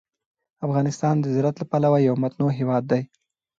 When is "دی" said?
2.91-3.01